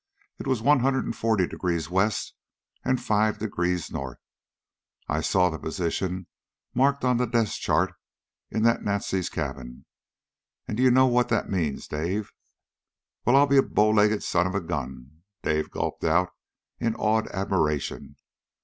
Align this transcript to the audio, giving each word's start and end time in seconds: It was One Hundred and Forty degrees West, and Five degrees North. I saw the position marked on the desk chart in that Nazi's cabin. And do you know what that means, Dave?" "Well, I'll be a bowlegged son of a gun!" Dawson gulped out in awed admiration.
It 0.39 0.47
was 0.47 0.63
One 0.63 0.79
Hundred 0.79 1.05
and 1.05 1.15
Forty 1.15 1.45
degrees 1.45 1.87
West, 1.91 2.33
and 2.83 2.99
Five 2.99 3.37
degrees 3.37 3.91
North. 3.91 4.17
I 5.07 5.21
saw 5.21 5.51
the 5.51 5.59
position 5.59 6.25
marked 6.73 7.05
on 7.05 7.17
the 7.17 7.27
desk 7.27 7.59
chart 7.61 7.93
in 8.49 8.63
that 8.63 8.81
Nazi's 8.83 9.29
cabin. 9.29 9.85
And 10.67 10.75
do 10.75 10.81
you 10.81 10.89
know 10.89 11.05
what 11.05 11.29
that 11.29 11.51
means, 11.51 11.87
Dave?" 11.87 12.31
"Well, 13.25 13.35
I'll 13.35 13.45
be 13.45 13.57
a 13.57 13.61
bowlegged 13.61 14.23
son 14.23 14.47
of 14.47 14.55
a 14.55 14.59
gun!" 14.61 15.21
Dawson 15.43 15.67
gulped 15.69 16.03
out 16.03 16.31
in 16.79 16.95
awed 16.95 17.27
admiration. 17.27 18.15